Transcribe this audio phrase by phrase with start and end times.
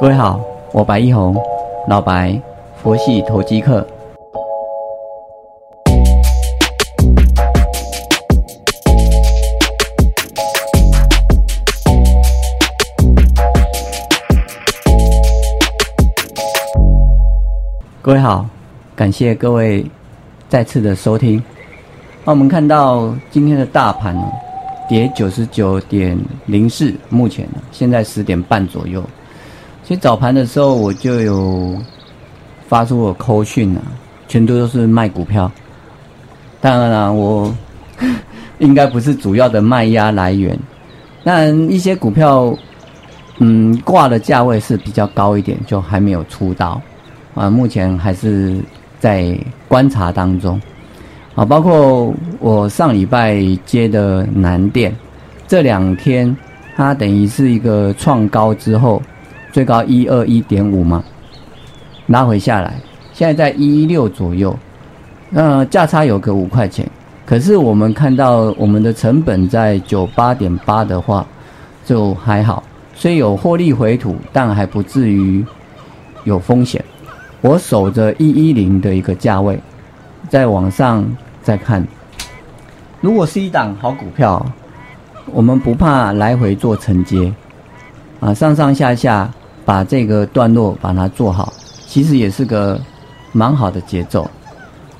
[0.00, 0.40] 各位好，
[0.72, 1.36] 我白一红，
[1.86, 2.38] 老白，
[2.82, 3.86] 佛系投机客。
[18.02, 18.44] 各位好，
[18.96, 19.86] 感谢各位
[20.48, 21.42] 再次的收听。
[22.24, 24.24] 那我们看到今天的大盘呢，
[24.88, 29.02] 跌九十九点零四，目前呢现在十点半左右。
[29.86, 31.76] 其实早盘的时候我就有
[32.66, 33.82] 发出我扣讯啊，
[34.26, 35.50] 全都都是卖股票。
[36.58, 37.54] 当然了，我
[38.58, 40.58] 应该不是主要的卖压来源。
[41.22, 42.56] 那一些股票，
[43.40, 46.80] 嗯，挂的价位是比较高一点，就还没有出刀。
[47.34, 48.58] 啊，目前还是
[48.98, 50.58] 在观察当中。
[51.34, 54.94] 啊，包括我上礼拜接的南电，
[55.46, 56.34] 这两天
[56.74, 59.02] 它等于是一个创高之后，
[59.54, 61.04] 最高一二一点五嘛，
[62.08, 62.74] 拉回下来，
[63.12, 64.58] 现在在一一六左右，
[65.30, 66.84] 那价差有个五块钱。
[67.24, 71.24] 可是我们看到我们的成本在九八点八的话，
[71.84, 72.64] 就还好，
[72.96, 75.46] 虽有获利回吐，但还不至于
[76.24, 76.84] 有风险。
[77.40, 79.56] 我守着一一零的一个价位，
[80.28, 81.06] 在往上
[81.44, 81.86] 再看。
[83.00, 84.44] 如果是一档好股票，
[85.26, 87.32] 我们不怕来回做承接，
[88.18, 89.32] 啊，上上下下
[89.64, 91.52] 把这个段落把它做好，
[91.86, 92.80] 其实也是个
[93.32, 94.30] 蛮好的节奏。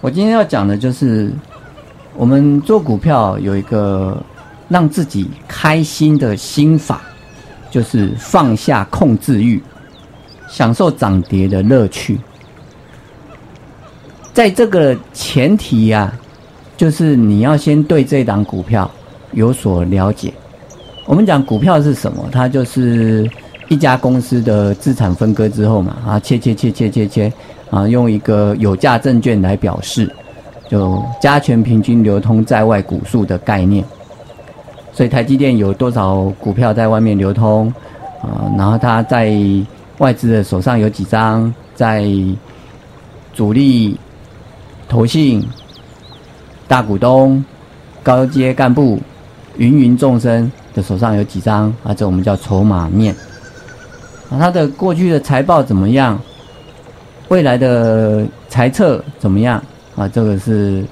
[0.00, 1.32] 我今天要讲的就是，
[2.16, 4.16] 我们做股票有一个
[4.68, 7.02] 让自己开心的心法，
[7.70, 9.62] 就是放下控制欲，
[10.48, 12.18] 享受涨跌的乐趣。
[14.32, 16.12] 在这个前提呀，
[16.76, 18.90] 就是你要先对这档股票
[19.32, 20.32] 有所了解。
[21.04, 22.28] 我们讲股票是什么？
[22.30, 23.28] 它就是
[23.70, 27.32] 一家公司的资产分割之后嘛，啊，切切切切切切，
[27.70, 30.12] 啊，用一个有价证券来表示，
[30.68, 33.84] 就加权平均流通在外股数的概念。
[34.92, 37.72] 所以台积电有多少股票在外面流通？
[38.20, 39.32] 啊，然后它在
[39.98, 41.54] 外资的手上有几张？
[41.74, 42.04] 在
[43.32, 43.96] 主力。
[44.88, 45.48] 投信、
[46.66, 47.44] 大股东、
[48.02, 48.98] 高阶干部、
[49.58, 51.94] 芸芸众生的手上有几张啊？
[51.94, 53.14] 这我们叫筹码面。
[54.30, 56.18] 啊，他的过去的财报怎么样？
[57.28, 59.62] 未来的财测怎么样？
[59.96, 60.84] 啊，这个是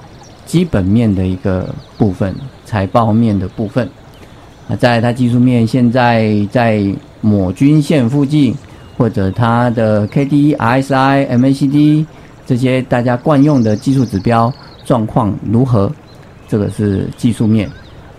[0.45, 2.35] 基本面的一个部分，
[2.65, 3.89] 财报面的部分。
[4.67, 6.85] 啊，在它技术面，现在在
[7.21, 8.53] 某均线附近，
[8.97, 12.05] 或者它的 K D、RSI、M A C D。
[12.45, 14.51] 这些大家惯用的技术指标
[14.83, 15.91] 状况如何？
[16.47, 17.69] 这个是技术面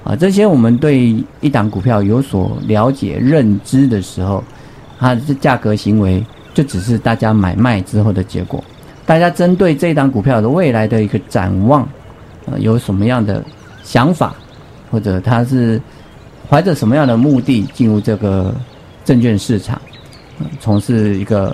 [0.04, 0.14] 啊。
[0.14, 4.42] 这些我们对一档股票有所了解、认知的时候，
[5.00, 6.25] 它的价格行为
[6.55, 8.62] 就只是大家买卖之后的结果。
[9.05, 11.88] 大家针对这档股票的未来的一个展望，
[12.47, 13.43] 呃，有什么样的
[13.83, 14.37] 想法，
[14.93, 15.81] 或者他是
[16.49, 18.55] 怀着什么样的目的进入这个
[19.05, 19.81] 证券市场，
[20.60, 21.53] 从事一个。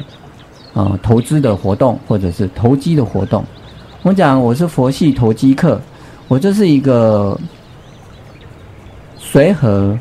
[0.79, 3.43] 呃，投资的活动或者是投机的活动，
[4.03, 5.81] 我讲我是佛系投机客，
[6.29, 7.41] 我就是一个
[9.17, 9.99] 随和、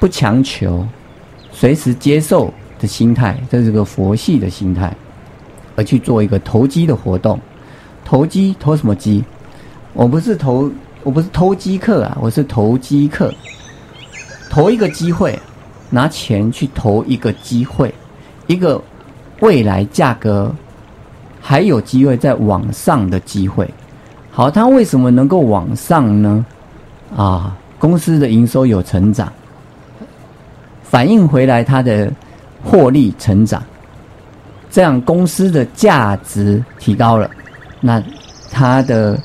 [0.00, 0.84] 不强求、
[1.60, 4.96] 随时接受的心态，这是个佛系的心态，
[5.76, 7.38] 而去做一个投机的活动。
[8.02, 9.22] 投机投什么机？
[9.92, 10.70] 我不是投，
[11.02, 13.30] 我不是投机客啊，我是投机客，
[14.48, 15.38] 投一个机会，
[15.90, 17.94] 拿钱去投一个机会，
[18.46, 18.82] 一个。
[19.40, 20.54] 未来价格
[21.40, 23.66] 还有机会再往上的机会，
[24.30, 26.44] 好，它为什么能够往上呢？
[27.16, 29.32] 啊，公司的营收有成长，
[30.90, 32.12] 反映回来它的
[32.64, 33.62] 获利成长，
[34.68, 37.30] 这样公司的价值提高了，
[37.80, 38.02] 那
[38.50, 39.16] 它的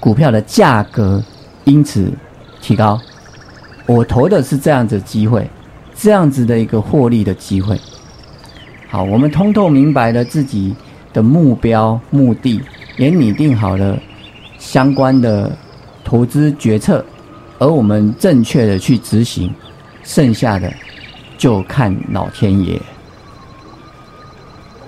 [0.00, 1.22] 股票的价格
[1.62, 2.12] 因此
[2.60, 3.00] 提高。
[3.86, 5.48] 我投的是这样子机会，
[5.94, 7.80] 这样子的一个获利的机会。
[8.88, 10.74] 好，我们通透明白了自己
[11.12, 12.60] 的目标、目的，
[12.96, 13.96] 也拟定好了
[14.58, 15.56] 相关的
[16.02, 17.04] 投资决策，
[17.60, 19.54] 而我们正确的去执行，
[20.02, 20.72] 剩下的
[21.42, 22.80] 就看老天爷。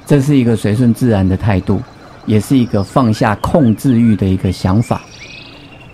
[0.07, 1.83] 这是一个随顺自然的态度，
[2.27, 5.01] 也是一个放下控制欲的一个想法。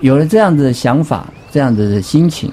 [0.01, 2.53] 有了这样子的想法，这样子的心情，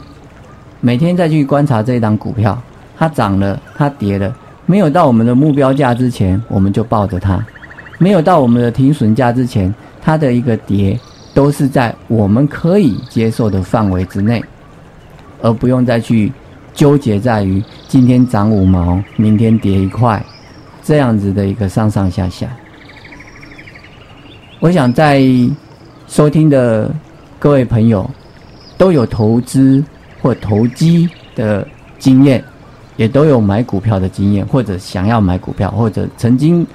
[0.79, 2.57] 每天再去观察这一档股票，
[2.97, 4.33] 它涨了，它跌了。
[4.65, 7.43] 没有到我们的目标价之前，我们就抱着它；
[7.97, 10.97] 没有到我们的停损价之前，它的一个跌
[11.33, 14.41] 都是在我们可以接受的范围之内，
[15.41, 16.31] 而不用再去
[16.73, 20.21] 纠结在于今天涨五毛，明天跌一块，
[20.83, 22.45] 这样子的一个上上下下。
[24.59, 25.23] 我想在
[26.05, 26.93] 收听的
[27.39, 28.09] 各位朋友
[28.77, 29.81] 都有投资
[30.21, 31.65] 或投机的
[31.97, 32.43] 经验，
[32.97, 36.67] 也都有买股票的经验，或者想要买股票，或者曾经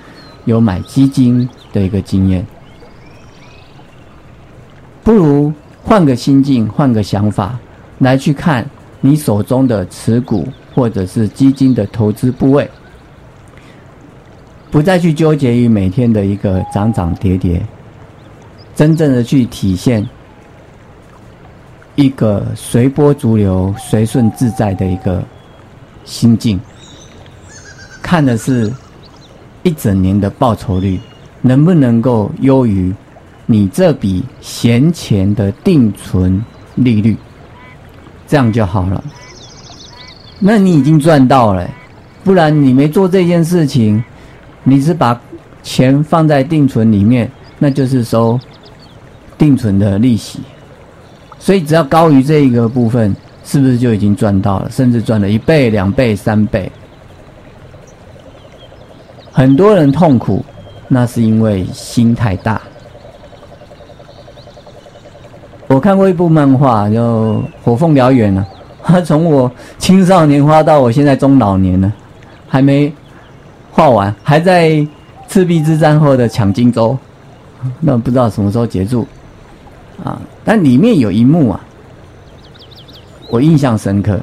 [0.47, 2.47] 有买基金的一个经验。
[5.05, 7.59] 不如换个心境，换个想法
[7.99, 8.65] 来去看
[9.03, 10.49] 你手中的持股。
[10.75, 12.69] 或者是基金的投资部位，
[14.71, 17.63] 不再去纠结于每天的一个涨涨跌跌，
[18.75, 20.09] 真正的去体现
[21.95, 25.23] 一个随波逐流、随顺自在的一个
[26.05, 26.59] 心境，
[28.01, 28.73] 看的是
[29.63, 30.99] 一整年的报酬率
[31.43, 32.95] 能不能够优于
[33.45, 36.43] 你这笔闲钱的定存
[36.77, 37.15] 利率，
[38.27, 39.05] 这样就好了。
[40.45, 41.65] 那你已经赚到了，
[42.25, 44.03] 不然你没做这件事情，
[44.65, 45.19] 你是把
[45.63, 47.31] 钱放在定存里面，
[47.61, 48.37] 那就是收
[49.39, 50.41] 定存的利息，
[51.39, 56.71] 所以只要高于这一个部分，是不是就已经赚到了，甚至赚了一倍、两倍、三倍？
[59.31, 60.45] 很多人痛苦，
[60.89, 62.61] 那是因为心太大。
[65.69, 67.01] 我看过一部漫画，叫
[67.63, 68.45] 《火凤燎原》呢。
[68.85, 71.93] 他 从我青少年画到我现在中老年呢，
[72.49, 72.93] 还没
[73.71, 74.85] 画完，还在
[75.29, 76.99] 赤壁之战后的抢荆州，
[77.81, 79.07] 那不知道什么时候结束
[80.05, 80.21] 啊？
[80.45, 81.61] 但里面有一幕啊，
[83.29, 84.21] 我印象深刻。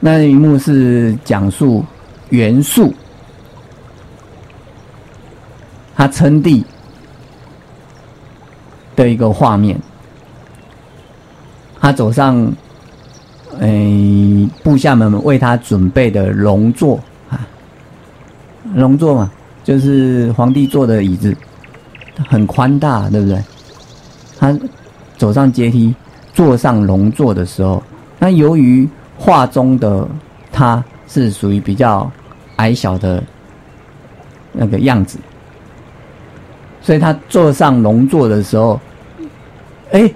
[0.00, 1.84] 那一幕是讲述
[2.30, 2.94] 袁术
[5.94, 6.64] 他称帝
[8.96, 9.78] 的一个画面，
[11.78, 12.50] 他走上。
[13.60, 16.98] 哎，部下们为他准备的龙座
[17.28, 17.46] 啊，
[18.74, 19.30] 龙座嘛，
[19.62, 21.36] 就是皇帝坐的椅子，
[22.26, 23.38] 很宽大，对不对？
[24.38, 24.58] 他
[25.18, 25.94] 走上阶梯，
[26.32, 27.82] 坐上龙座的时候，
[28.18, 30.08] 那由于画中的
[30.50, 32.10] 他是属于比较
[32.56, 33.22] 矮小的
[34.52, 35.18] 那个样子，
[36.80, 38.80] 所以他坐上龙座的时候，
[39.92, 40.10] 哎。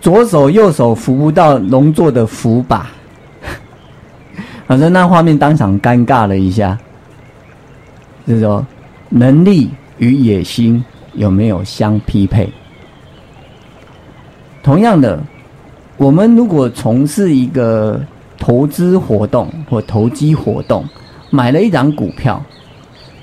[0.00, 2.86] 左手右手扶不到龙座的扶把，
[4.66, 6.78] 反正那画面当场尴尬了一下。
[8.26, 8.64] 就是说，
[9.08, 10.82] 能力与野心
[11.14, 12.48] 有没有相匹配？
[14.62, 15.20] 同样的，
[15.96, 18.00] 我们如果从事一个
[18.38, 20.84] 投资活动或投机活动，
[21.30, 22.40] 买了一张股票，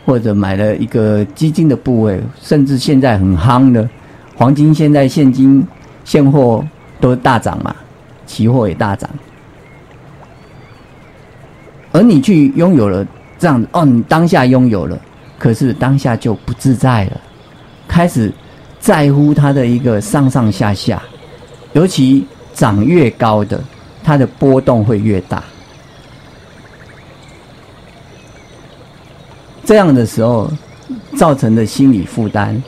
[0.05, 3.87] 或者买了一个基金的部位，甚至现在很夯的
[4.35, 5.65] 黄金，现在现金。
[6.07, 6.65] 现货
[7.01, 7.75] 都大涨嘛，
[8.25, 9.09] 期货也大涨，
[11.91, 13.05] 而你去拥有了
[13.37, 14.97] 这样哦，你当下拥有了，
[15.37, 17.21] 可是当下就不自在了，
[17.89, 18.33] 开始
[18.79, 21.03] 在乎它的一个上上下下，
[21.73, 23.61] 尤其涨越高的，
[24.01, 25.43] 它的波动会越大，
[29.65, 30.49] 这样的时候
[31.17, 32.63] 造成的心理负担。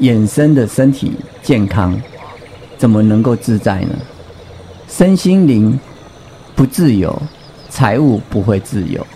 [0.00, 1.12] 衍生的身体
[1.42, 1.98] 健康，
[2.76, 3.94] 怎么能够自在呢？
[4.88, 5.78] 身心灵
[6.56, 7.16] 不自由，
[7.68, 9.06] 财务不会自由，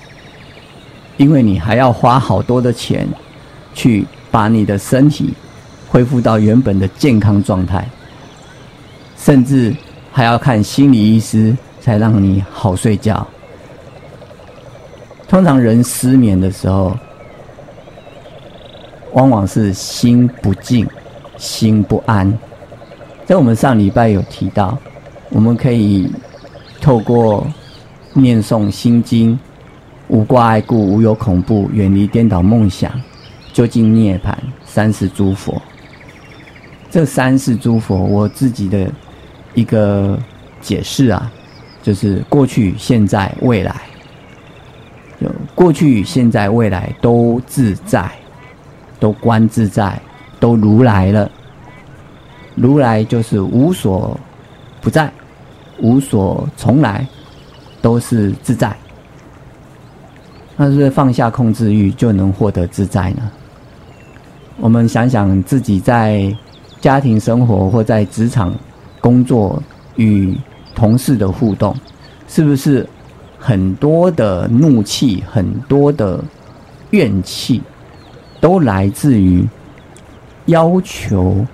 [1.17, 3.09] 因为你还要花好多的钱，
[3.75, 5.35] 去把你的身体
[5.89, 7.89] 恢复到原本的健康状态，
[9.17, 9.75] 甚至
[10.13, 13.27] 还要看心理医师才让你好睡觉。
[15.29, 16.97] 通常人失眠的时候。
[19.19, 20.87] 往往是心不静，
[21.37, 22.33] 心不安。
[23.27, 24.79] 在我们上礼拜有提到，
[25.31, 26.09] 我们可以
[26.81, 27.45] 透过
[28.13, 29.37] 念诵心经，
[30.07, 32.93] 无挂碍故，无有恐怖，远离颠倒梦想，
[33.53, 34.33] 究竟涅槃。
[34.65, 35.61] 三世诸佛，
[36.89, 38.89] 这三世诸佛，我自己的
[39.53, 40.17] 一个
[40.61, 41.29] 解释啊，
[41.83, 43.75] 就是过去、现在、未来，
[45.21, 48.09] 就过去、现在、未来都自在。
[49.01, 50.01] 都观自在，
[50.41, 51.31] 都如来了。
[52.55, 54.19] 如来就是无所
[54.81, 55.13] 不在，
[55.81, 57.07] 无所从来，
[57.81, 58.77] 都是自在。
[60.57, 63.31] 那是不是放下控制欲就能获得自在呢？
[64.57, 66.37] 我们想想自己在
[66.81, 68.53] 家庭生活或在职场
[69.01, 69.63] 工作
[69.95, 70.37] 与
[70.75, 71.73] 同事的互动，
[72.27, 72.85] 是不是
[73.39, 76.23] 很多的怒气，很多的
[76.91, 77.63] 怨气？
[78.41, 79.47] 都来自于
[80.47, 81.47] 要求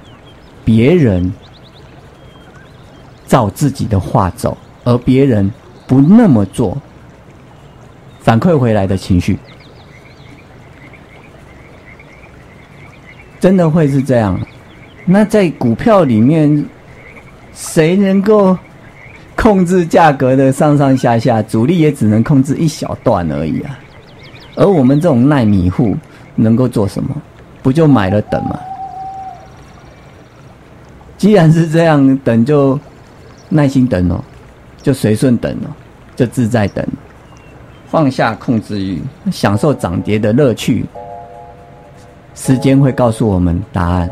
[0.65, 1.33] 别人
[3.27, 5.51] 照自己的话走，而别人
[5.87, 6.77] 不那么做，
[8.21, 9.39] 反馈回来的情绪，
[13.41, 14.41] 真的会是这样？
[15.07, 16.65] 那在股票里面，
[17.53, 18.57] 谁能够
[19.37, 21.43] 控制价格的上上下下？
[21.43, 23.79] 主力也只能控制一小段而已啊。
[24.57, 25.95] 而我们这种耐米户
[26.35, 27.15] 能够做什么？
[27.63, 28.59] 不就买了等吗？
[31.17, 32.79] 既然是这样，等就
[33.49, 34.23] 耐心等哦，
[34.83, 35.73] 就随顺等哦，
[36.15, 36.87] 就自在等，
[37.87, 40.85] 放下控制欲，享受涨跌的乐趣。
[42.35, 44.11] 时间会告诉我们答案。